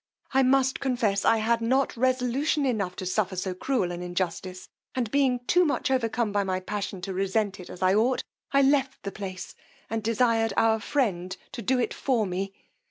[0.33, 5.11] I must confess I had not resolution enough to suffer so cruel an injustice, and
[5.11, 9.03] being too much overcome by my passion to resent it as I ought, I left
[9.03, 9.53] the place,
[9.91, 12.51] and desired our friend to do it for me.